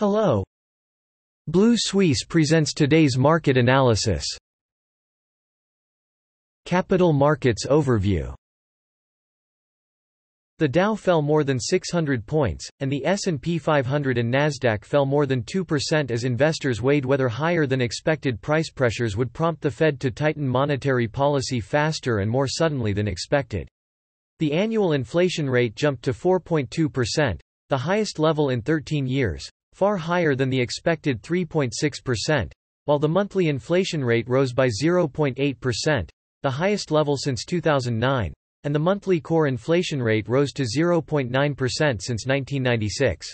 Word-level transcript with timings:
Hello. 0.00 0.42
Blue 1.46 1.74
Suisse 1.76 2.24
presents 2.24 2.72
today's 2.72 3.18
market 3.18 3.58
analysis. 3.58 4.24
Capital 6.64 7.12
Markets 7.12 7.66
Overview 7.66 8.34
The 10.56 10.68
Dow 10.68 10.94
fell 10.94 11.20
more 11.20 11.44
than 11.44 11.60
600 11.60 12.24
points, 12.24 12.66
and 12.80 12.90
the 12.90 13.04
S&P 13.04 13.58
500 13.58 14.16
and 14.16 14.32
Nasdaq 14.32 14.86
fell 14.86 15.04
more 15.04 15.26
than 15.26 15.42
2% 15.42 16.10
as 16.10 16.24
investors 16.24 16.80
weighed 16.80 17.04
whether 17.04 17.28
higher 17.28 17.66
than 17.66 17.82
expected 17.82 18.40
price 18.40 18.70
pressures 18.70 19.18
would 19.18 19.34
prompt 19.34 19.60
the 19.60 19.70
Fed 19.70 20.00
to 20.00 20.10
tighten 20.10 20.48
monetary 20.48 21.08
policy 21.08 21.60
faster 21.60 22.20
and 22.20 22.30
more 22.30 22.48
suddenly 22.48 22.94
than 22.94 23.06
expected. 23.06 23.68
The 24.38 24.54
annual 24.54 24.94
inflation 24.94 25.50
rate 25.50 25.74
jumped 25.74 26.04
to 26.04 26.14
4.2%, 26.14 27.38
the 27.68 27.76
highest 27.76 28.18
level 28.18 28.48
in 28.48 28.62
13 28.62 29.06
years, 29.06 29.50
far 29.80 29.96
higher 29.96 30.34
than 30.34 30.50
the 30.50 30.60
expected 30.60 31.22
3.6%, 31.22 32.52
while 32.84 32.98
the 32.98 33.08
monthly 33.08 33.48
inflation 33.48 34.04
rate 34.04 34.28
rose 34.28 34.52
by 34.52 34.68
0.8%, 34.68 36.08
the 36.42 36.50
highest 36.50 36.90
level 36.90 37.16
since 37.16 37.46
2009, 37.46 38.34
and 38.64 38.74
the 38.74 38.78
monthly 38.78 39.22
core 39.22 39.46
inflation 39.46 40.02
rate 40.02 40.28
rose 40.28 40.52
to 40.52 40.64
0.9% 40.64 41.30
since 41.32 42.26
1996. 42.26 43.32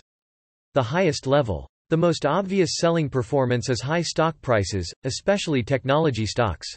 The 0.74 0.82
highest 0.84 1.26
level. 1.26 1.68
The 1.90 1.96
most 1.96 2.24
obvious 2.24 2.76
selling 2.76 3.10
performance 3.10 3.68
is 3.68 3.80
high 3.80 4.02
stock 4.02 4.40
prices, 4.40 4.94
especially 5.02 5.64
technology 5.64 6.26
stocks. 6.26 6.72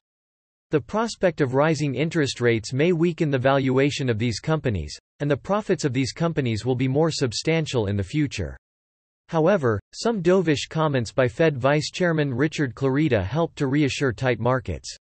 The 0.72 0.82
prospect 0.82 1.42
of 1.42 1.54
rising 1.54 1.94
interest 1.94 2.42
rates 2.42 2.74
may 2.74 2.92
weaken 2.92 3.30
the 3.30 3.38
valuation 3.38 4.10
of 4.10 4.18
these 4.18 4.40
companies, 4.40 4.98
and 5.20 5.30
the 5.30 5.38
profits 5.38 5.86
of 5.86 5.94
these 5.94 6.12
companies 6.12 6.66
will 6.66 6.74
be 6.76 6.88
more 6.88 7.12
substantial 7.12 7.86
in 7.86 7.98
the 7.98 8.04
future. 8.04 8.58
However, 9.30 9.80
some 9.94 10.24
dovish 10.24 10.68
comments 10.70 11.12
by 11.12 11.28
Fed 11.28 11.56
Vice 11.56 11.92
Chairman 11.92 12.34
Richard 12.34 12.74
Clarida 12.74 13.24
helped 13.24 13.58
to 13.58 13.68
reassure 13.68 14.12
tight 14.12 14.40
markets. 14.40 14.98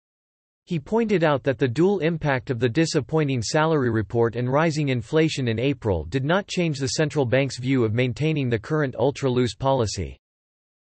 He 0.64 0.80
pointed 0.80 1.22
out 1.22 1.44
that 1.44 1.58
the 1.58 1.68
dual 1.68 2.00
impact 2.00 2.50
of 2.50 2.58
the 2.58 2.68
disappointing 2.68 3.40
salary 3.40 3.88
report 3.88 4.34
and 4.34 4.52
rising 4.52 4.88
inflation 4.88 5.46
in 5.46 5.60
April 5.60 6.04
did 6.06 6.24
not 6.24 6.48
change 6.48 6.80
the 6.80 6.88
central 6.88 7.24
bank's 7.24 7.60
view 7.60 7.84
of 7.84 7.94
maintaining 7.94 8.50
the 8.50 8.58
current 8.58 8.96
ultra-loose 8.98 9.54
policy. 9.54 10.18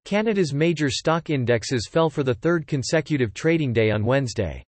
Canada's 0.05 0.53
major 0.53 0.91
stock 0.91 1.31
indexes 1.31 1.89
fell 1.91 2.11
for 2.11 2.23
the 2.23 2.35
third 2.35 2.67
consecutive 2.67 3.33
trading 3.33 3.73
day 3.73 3.91
on 3.91 4.05
Wednesday. 4.05 4.63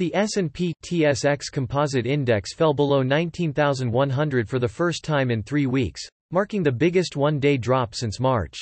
The 0.00 0.14
S&P 0.14 0.72
TSX 0.82 1.52
Composite 1.52 2.06
Index 2.06 2.54
fell 2.54 2.72
below 2.72 3.02
19,100 3.02 4.48
for 4.48 4.58
the 4.58 4.66
first 4.66 5.04
time 5.04 5.30
in 5.30 5.42
three 5.42 5.66
weeks, 5.66 6.00
marking 6.30 6.62
the 6.62 6.72
biggest 6.72 7.16
one-day 7.16 7.58
drop 7.58 7.94
since 7.94 8.18
March. 8.18 8.56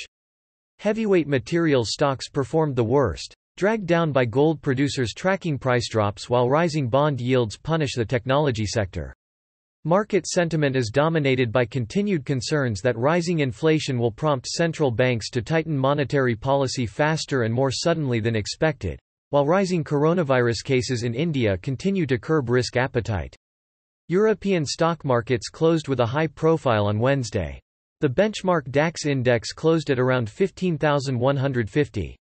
Heavyweight 0.79 1.29
materials 1.29 1.91
stocks 1.93 2.27
performed 2.27 2.75
the 2.75 2.83
worst, 2.83 3.33
dragged 3.55 3.87
down 3.87 4.11
by 4.11 4.25
gold 4.25 4.61
producers 4.61 5.13
tracking 5.13 5.57
price 5.57 5.87
drops 5.87 6.29
while 6.29 6.49
rising 6.49 6.89
bond 6.89 7.21
yields 7.21 7.55
punish 7.55 7.95
the 7.95 8.03
technology 8.03 8.65
sector. 8.65 9.15
Market 9.85 10.27
sentiment 10.27 10.75
is 10.75 10.91
dominated 10.93 11.53
by 11.53 11.63
continued 11.63 12.25
concerns 12.25 12.81
that 12.81 12.97
rising 12.97 13.39
inflation 13.39 13.97
will 13.97 14.11
prompt 14.11 14.45
central 14.45 14.91
banks 14.91 15.29
to 15.29 15.41
tighten 15.41 15.77
monetary 15.77 16.35
policy 16.35 16.85
faster 16.85 17.43
and 17.43 17.53
more 17.53 17.71
suddenly 17.71 18.19
than 18.19 18.35
expected, 18.35 18.99
while 19.29 19.45
rising 19.45 19.83
coronavirus 19.83 20.63
cases 20.63 21.03
in 21.03 21.13
India 21.13 21.57
continue 21.57 22.05
to 22.05 22.17
curb 22.17 22.49
risk 22.49 22.77
appetite. 22.77 23.35
European 24.07 24.65
stock 24.65 25.05
markets 25.05 25.49
closed 25.49 25.87
with 25.87 25.99
a 25.99 26.05
high 26.05 26.27
profile 26.27 26.87
on 26.87 26.99
Wednesday. 26.99 27.59
The 28.01 28.09
benchmark 28.09 28.71
DAX 28.71 29.05
index 29.05 29.53
closed 29.53 29.91
at 29.91 29.99
around 29.99 30.29
15,150. 30.29 32.15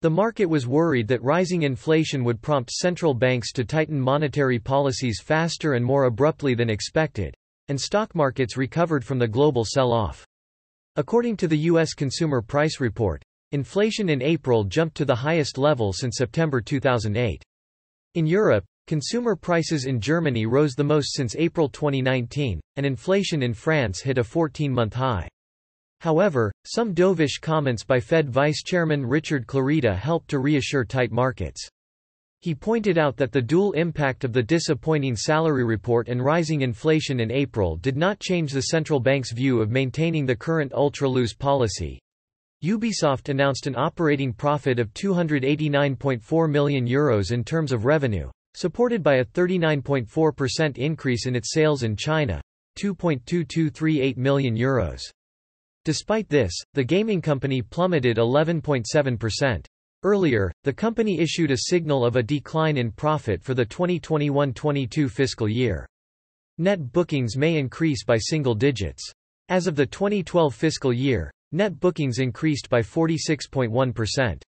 The 0.00 0.10
market 0.10 0.46
was 0.46 0.66
worried 0.66 1.06
that 1.08 1.22
rising 1.22 1.62
inflation 1.62 2.24
would 2.24 2.42
prompt 2.42 2.72
central 2.72 3.14
banks 3.14 3.52
to 3.52 3.64
tighten 3.64 4.00
monetary 4.00 4.58
policies 4.58 5.20
faster 5.22 5.74
and 5.74 5.84
more 5.84 6.06
abruptly 6.06 6.54
than 6.54 6.70
expected, 6.70 7.36
and 7.68 7.80
stock 7.80 8.14
markets 8.14 8.56
recovered 8.56 9.04
from 9.04 9.20
the 9.20 9.28
global 9.28 9.64
sell-off. 9.64 10.26
According 10.96 11.36
to 11.36 11.46
the 11.46 11.58
U.S. 11.58 11.94
Consumer 11.94 12.42
Price 12.42 12.80
Report, 12.80 13.22
inflation 13.52 14.08
in 14.08 14.20
April 14.20 14.64
jumped 14.64 14.96
to 14.96 15.04
the 15.04 15.14
highest 15.14 15.56
level 15.56 15.92
since 15.92 16.16
September 16.18 16.60
2008. 16.60 17.42
In 18.14 18.26
Europe, 18.26 18.64
Consumer 18.88 19.36
prices 19.36 19.84
in 19.84 20.00
Germany 20.00 20.44
rose 20.44 20.74
the 20.74 20.82
most 20.82 21.14
since 21.14 21.36
April 21.36 21.68
2019, 21.68 22.60
and 22.76 22.84
inflation 22.84 23.40
in 23.40 23.54
France 23.54 24.00
hit 24.00 24.18
a 24.18 24.24
14-month 24.24 24.92
high. 24.92 25.28
However, 26.00 26.52
some 26.64 26.92
dovish 26.92 27.40
comments 27.40 27.84
by 27.84 28.00
Fed 28.00 28.28
Vice 28.28 28.64
Chairman 28.64 29.06
Richard 29.06 29.46
Clarida 29.46 29.96
helped 29.96 30.28
to 30.30 30.40
reassure 30.40 30.84
tight 30.84 31.12
markets. 31.12 31.68
He 32.40 32.56
pointed 32.56 32.98
out 32.98 33.16
that 33.18 33.30
the 33.30 33.40
dual 33.40 33.70
impact 33.72 34.24
of 34.24 34.32
the 34.32 34.42
disappointing 34.42 35.14
salary 35.14 35.62
report 35.62 36.08
and 36.08 36.24
rising 36.24 36.62
inflation 36.62 37.20
in 37.20 37.30
April 37.30 37.76
did 37.76 37.96
not 37.96 38.18
change 38.18 38.50
the 38.50 38.62
central 38.62 38.98
bank's 38.98 39.30
view 39.30 39.60
of 39.60 39.70
maintaining 39.70 40.26
the 40.26 40.34
current 40.34 40.72
ultra-loose 40.72 41.34
policy. 41.34 42.00
Ubisoft 42.62 43.28
announced 43.28 43.66
an 43.66 43.76
operating 43.76 44.32
profit 44.32 44.78
of 44.78 44.92
€289.4 44.94 46.50
million 46.50 46.86
Euros 46.86 47.32
in 47.32 47.42
terms 47.42 47.72
of 47.72 47.84
revenue, 47.84 48.30
Supported 48.54 49.02
by 49.02 49.14
a 49.14 49.24
39.4% 49.24 50.76
increase 50.76 51.26
in 51.26 51.34
its 51.34 51.52
sales 51.52 51.84
in 51.84 51.96
China, 51.96 52.42
2.2238 52.78 54.18
million 54.18 54.54
euros. 54.54 55.00
Despite 55.86 56.28
this, 56.28 56.52
the 56.74 56.84
gaming 56.84 57.22
company 57.22 57.62
plummeted 57.62 58.18
11.7%. 58.18 59.64
Earlier, 60.02 60.52
the 60.64 60.72
company 60.72 61.18
issued 61.18 61.50
a 61.50 61.56
signal 61.56 62.04
of 62.04 62.16
a 62.16 62.22
decline 62.22 62.76
in 62.76 62.92
profit 62.92 63.42
for 63.42 63.54
the 63.54 63.64
2021-22 63.64 65.10
fiscal 65.10 65.48
year. 65.48 65.88
Net 66.58 66.92
bookings 66.92 67.38
may 67.38 67.56
increase 67.56 68.04
by 68.04 68.18
single 68.18 68.54
digits. 68.54 69.02
As 69.48 69.66
of 69.66 69.76
the 69.76 69.86
2012 69.86 70.54
fiscal 70.54 70.92
year, 70.92 71.30
net 71.52 71.78
bookings 71.78 72.18
increased 72.18 72.68
by 72.68 72.80
46.1%. 72.80 74.42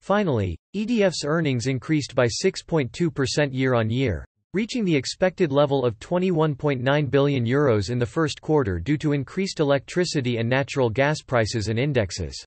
Finally, 0.00 0.56
EDF's 0.74 1.24
earnings 1.24 1.66
increased 1.66 2.14
by 2.14 2.26
6.2% 2.26 3.48
year-on-year, 3.52 4.24
reaching 4.54 4.84
the 4.84 4.96
expected 4.96 5.52
level 5.52 5.84
of 5.84 5.98
€21.9 5.98 7.10
billion 7.10 7.44
Euros 7.44 7.90
in 7.90 7.98
the 7.98 8.06
first 8.06 8.40
quarter 8.40 8.78
due 8.78 8.96
to 8.96 9.12
increased 9.12 9.60
electricity 9.60 10.38
and 10.38 10.48
natural 10.48 10.88
gas 10.88 11.20
prices 11.20 11.68
and 11.68 11.78
indexes. 11.78 12.44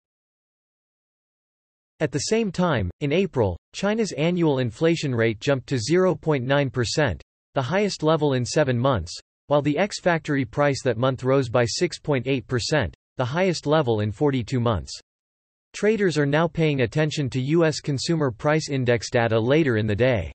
At 2.00 2.12
the 2.12 2.20
same 2.20 2.52
time, 2.52 2.90
in 3.02 3.12
April, 3.12 3.60
China's 3.74 4.12
annual 4.14 4.58
inflation 4.58 5.14
rate 5.14 5.40
jumped 5.40 5.68
to 5.68 5.76
0.9%, 5.76 7.22
the 7.54 7.62
highest 7.62 8.02
level 8.02 8.34
in 8.34 8.44
seven 8.44 8.80
months, 8.80 9.14
while 9.48 9.62
the 9.62 9.78
ex-factory 9.78 10.46
price 10.46 10.82
that 10.84 10.98
month 10.98 11.24
rose 11.24 11.50
by 11.50 11.66
6.8%, 11.66 12.94
the 13.18 13.26
highest 13.26 13.66
level 13.66 14.00
in 14.00 14.12
42 14.12 14.60
months. 14.60 15.00
Traders 15.74 16.18
are 16.18 16.26
now 16.26 16.48
paying 16.48 16.82
attention 16.82 17.30
to 17.30 17.42
U.S. 17.42 17.80
Consumer 17.80 18.32
Price 18.32 18.70
Index 18.70 19.10
data 19.10 19.40
later 19.40 19.78
in 19.78 19.88
the 19.88 19.96
day. 19.96 20.32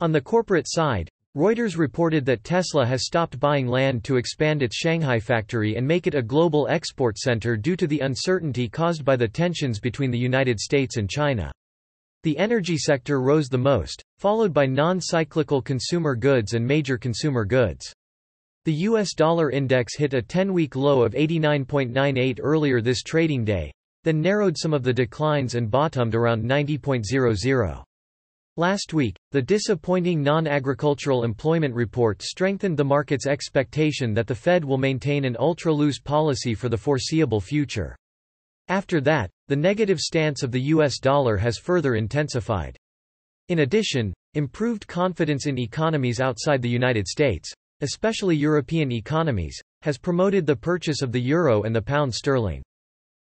On 0.00 0.12
the 0.12 0.20
corporate 0.20 0.66
side, 0.68 1.08
Reuters 1.36 1.76
reported 1.76 2.24
that 2.24 2.44
Tesla 2.44 2.86
has 2.86 3.04
stopped 3.04 3.38
buying 3.38 3.66
land 3.66 4.02
to 4.04 4.16
expand 4.16 4.62
its 4.62 4.74
Shanghai 4.74 5.20
factory 5.20 5.76
and 5.76 5.86
make 5.86 6.06
it 6.06 6.14
a 6.14 6.22
global 6.22 6.66
export 6.68 7.18
center 7.18 7.58
due 7.58 7.76
to 7.76 7.86
the 7.86 8.00
uncertainty 8.00 8.70
caused 8.70 9.04
by 9.04 9.16
the 9.16 9.28
tensions 9.28 9.78
between 9.78 10.10
the 10.10 10.18
United 10.18 10.58
States 10.58 10.96
and 10.96 11.10
China. 11.10 11.52
The 12.22 12.38
energy 12.38 12.78
sector 12.78 13.20
rose 13.20 13.48
the 13.48 13.58
most, 13.58 14.02
followed 14.18 14.54
by 14.54 14.64
non-cyclical 14.64 15.60
consumer 15.60 16.16
goods 16.16 16.54
and 16.54 16.66
major 16.66 16.96
consumer 16.96 17.44
goods. 17.44 17.92
The 18.66 18.82
US 18.90 19.14
dollar 19.14 19.52
index 19.52 19.96
hit 19.96 20.12
a 20.12 20.20
10-week 20.20 20.74
low 20.74 21.04
of 21.04 21.12
89.98 21.12 22.40
earlier 22.42 22.80
this 22.80 23.04
trading 23.04 23.44
day, 23.44 23.70
then 24.02 24.20
narrowed 24.20 24.58
some 24.58 24.74
of 24.74 24.82
the 24.82 24.92
declines 24.92 25.54
and 25.54 25.70
bottomed 25.70 26.16
around 26.16 26.42
90.00. 26.42 27.84
Last 28.56 28.92
week, 28.92 29.14
the 29.30 29.40
disappointing 29.40 30.20
non-agricultural 30.20 31.22
employment 31.22 31.76
report 31.76 32.22
strengthened 32.22 32.76
the 32.76 32.84
market's 32.84 33.28
expectation 33.28 34.12
that 34.14 34.26
the 34.26 34.34
Fed 34.34 34.64
will 34.64 34.78
maintain 34.78 35.24
an 35.24 35.36
ultra-loose 35.38 36.00
policy 36.00 36.52
for 36.52 36.68
the 36.68 36.76
foreseeable 36.76 37.40
future. 37.40 37.94
After 38.66 39.00
that, 39.02 39.30
the 39.46 39.54
negative 39.54 40.00
stance 40.00 40.42
of 40.42 40.50
the 40.50 40.62
US 40.62 40.98
dollar 40.98 41.36
has 41.36 41.56
further 41.56 41.94
intensified. 41.94 42.76
In 43.48 43.60
addition, 43.60 44.12
improved 44.34 44.88
confidence 44.88 45.46
in 45.46 45.56
economies 45.56 46.18
outside 46.18 46.62
the 46.62 46.68
United 46.68 47.06
States, 47.06 47.54
especially 47.80 48.36
European 48.36 48.92
economies, 48.92 49.60
has 49.82 49.98
promoted 49.98 50.46
the 50.46 50.56
purchase 50.56 51.02
of 51.02 51.12
the 51.12 51.20
euro 51.20 51.62
and 51.62 51.74
the 51.74 51.82
pound 51.82 52.14
sterling. 52.14 52.62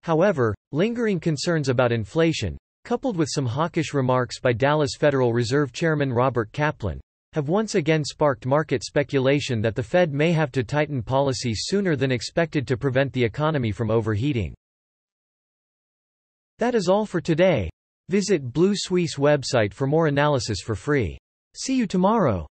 However, 0.03 0.53
lingering 0.71 1.19
concerns 1.19 1.69
about 1.69 1.91
inflation, 1.91 2.57
coupled 2.83 3.15
with 3.15 3.29
some 3.31 3.45
hawkish 3.45 3.93
remarks 3.93 4.39
by 4.39 4.51
Dallas 4.51 4.91
Federal 4.99 5.33
Reserve 5.33 5.71
Chairman 5.71 6.11
Robert 6.11 6.51
Kaplan, 6.51 6.99
have 7.33 7.49
once 7.49 7.75
again 7.75 8.03
sparked 8.03 8.45
market 8.45 8.83
speculation 8.83 9.61
that 9.61 9.75
the 9.75 9.81
Fed 9.81 10.13
may 10.13 10.31
have 10.31 10.51
to 10.51 10.63
tighten 10.63 11.01
policy 11.01 11.53
sooner 11.55 11.95
than 11.95 12.11
expected 12.11 12.67
to 12.67 12.77
prevent 12.77 13.11
the 13.13 13.23
economy 13.23 13.71
from 13.71 13.89
overheating. 13.89 14.53
That 16.59 16.75
is 16.75 16.87
all 16.87 17.05
for 17.05 17.21
today. 17.21 17.69
Visit 18.09 18.53
Blue 18.53 18.73
Suisse 18.75 19.15
website 19.15 19.73
for 19.73 19.87
more 19.87 20.07
analysis 20.07 20.59
for 20.61 20.75
free. 20.75 21.17
See 21.55 21.75
you 21.75 21.87
tomorrow. 21.87 22.45